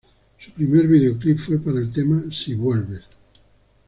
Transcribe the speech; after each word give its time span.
Su 0.39 0.51
primer 0.53 0.87
videoclip 0.87 1.37
fue 1.37 1.59
para 1.59 1.77
el 1.77 1.91
tema 1.91 2.23
"Si 2.31 2.55
Vuelves". 2.55 3.03